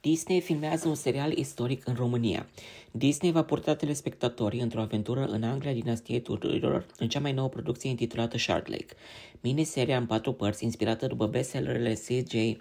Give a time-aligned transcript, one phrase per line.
[0.00, 2.46] Disney filmează un serial istoric în România.
[2.90, 7.90] Disney va purta telespectatorii într-o aventură în Anglia dinastiei Tudorilor în cea mai nouă producție
[7.90, 8.94] intitulată Shard Lake.
[9.40, 12.56] Miniseria în patru părți, inspirată după bestsellerele C.J.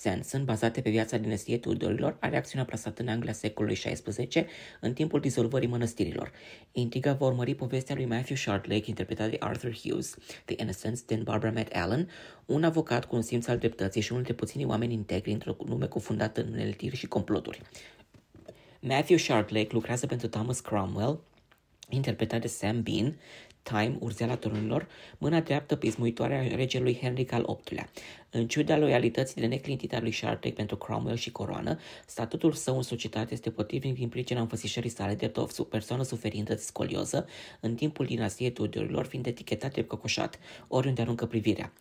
[0.00, 4.46] Sanson, bazate pe viața dinastiei Tudorilor, are acțiunea plasată în Anglia secolului XVI,
[4.80, 6.32] în timpul dizolvării mănăstirilor.
[6.72, 11.52] Intriga va urmări povestea lui Matthew Shardlake, interpretat de Arthur Hughes, The Innocents, din Barbara
[11.52, 12.08] Matt Allen,
[12.46, 15.86] un avocat cu un simț al dreptății și unul dintre puținii oameni integri într-o lume
[15.86, 17.62] cufundată în uneltiri și comploturi.
[18.80, 21.20] Matthew Shardlake lucrează pentru Thomas Cromwell,
[21.88, 23.16] interpretat de Sam Bean,
[23.68, 24.88] Time, urzeala tronilor,
[25.18, 27.88] mâna dreaptă pismuitoare a regelui Henry al VIII-lea.
[28.30, 32.82] În ciuda loialității de neclintită a lui Sharpley pentru Cromwell și coroană, statutul său în
[32.82, 37.26] societate este potrivnic din pricina înfățișării sale de o persoană suferintă de scolioză,
[37.60, 40.38] în timpul dinastiei Tudorilor fiind etichetat de cocoșat,
[40.68, 41.72] oriunde aruncă privirea.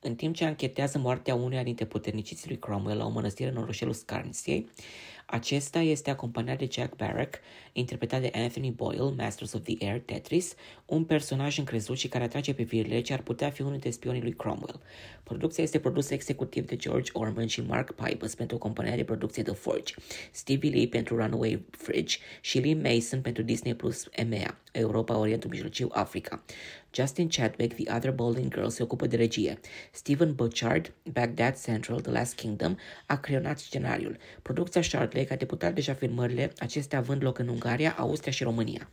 [0.00, 3.94] În timp ce anchetează moartea uneia dintre puterniciții lui Cromwell la o mănăstire în orășelul
[3.94, 4.68] Scarnsiei,
[5.26, 7.38] acesta este acompaniat de Jack Barrack,
[7.72, 10.54] interpretat de Anthony Boyle, Masters of the Air, Tetris,
[10.86, 14.22] un personaj încrezut și care atrage pe virile ce ar putea fi unul dintre spionii
[14.22, 14.80] lui Cromwell.
[15.22, 19.54] Producția este produsă executiv de George Orman și Mark Pybus pentru compania de producție The
[19.54, 19.94] Forge,
[20.30, 25.88] Stevie Lee pentru Runaway Fridge și Lee Mason pentru Disney Plus EMEA, Europa, Orientul Mijlociu,
[25.92, 26.42] Africa.
[26.94, 29.60] Justin Chadwick, The Other Bowling Girl, se ocupă de regie.
[29.90, 34.16] Stephen Butchard, Baghdad Central, The Last Kingdom, a creionat scenariul.
[34.42, 38.90] Producția Shardlake a deputat deja filmările, acestea având loc în Ungaria, Austria și România.